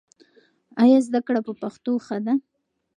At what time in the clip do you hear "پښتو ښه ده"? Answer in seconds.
1.61-2.33